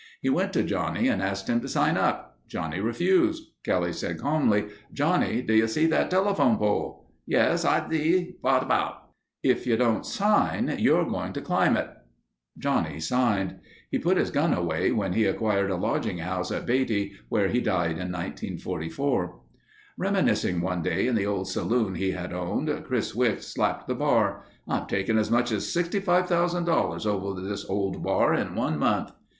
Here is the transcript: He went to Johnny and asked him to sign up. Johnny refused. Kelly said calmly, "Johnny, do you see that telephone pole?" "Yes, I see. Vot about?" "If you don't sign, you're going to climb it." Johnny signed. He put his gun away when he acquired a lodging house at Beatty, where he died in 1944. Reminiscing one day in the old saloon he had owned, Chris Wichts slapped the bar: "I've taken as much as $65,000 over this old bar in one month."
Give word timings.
He 0.19 0.29
went 0.31 0.51
to 0.53 0.63
Johnny 0.63 1.07
and 1.07 1.21
asked 1.21 1.47
him 1.47 1.61
to 1.61 1.67
sign 1.67 1.95
up. 1.95 2.39
Johnny 2.47 2.79
refused. 2.79 3.51
Kelly 3.63 3.93
said 3.93 4.17
calmly, 4.19 4.65
"Johnny, 4.91 5.43
do 5.43 5.53
you 5.53 5.67
see 5.67 5.85
that 5.85 6.09
telephone 6.09 6.57
pole?" 6.57 7.11
"Yes, 7.27 7.63
I 7.65 7.87
see. 7.87 8.35
Vot 8.41 8.63
about?" 8.63 9.09
"If 9.43 9.67
you 9.67 9.77
don't 9.77 10.03
sign, 10.03 10.75
you're 10.79 11.05
going 11.05 11.33
to 11.33 11.41
climb 11.41 11.77
it." 11.77 11.87
Johnny 12.57 12.99
signed. 12.99 13.59
He 13.91 13.99
put 13.99 14.17
his 14.17 14.31
gun 14.31 14.55
away 14.55 14.91
when 14.91 15.13
he 15.13 15.25
acquired 15.25 15.69
a 15.69 15.75
lodging 15.75 16.17
house 16.17 16.49
at 16.51 16.65
Beatty, 16.65 17.13
where 17.29 17.49
he 17.49 17.61
died 17.61 17.99
in 17.99 18.11
1944. 18.11 19.39
Reminiscing 19.99 20.61
one 20.61 20.81
day 20.81 21.05
in 21.05 21.13
the 21.13 21.27
old 21.27 21.47
saloon 21.47 21.93
he 21.93 22.09
had 22.09 22.33
owned, 22.33 22.85
Chris 22.85 23.13
Wichts 23.13 23.45
slapped 23.45 23.87
the 23.87 23.93
bar: 23.93 24.45
"I've 24.67 24.87
taken 24.87 25.19
as 25.19 25.29
much 25.29 25.51
as 25.51 25.65
$65,000 25.67 27.05
over 27.05 27.39
this 27.39 27.65
old 27.69 28.01
bar 28.01 28.33
in 28.33 28.55
one 28.55 28.79
month." 28.79 29.11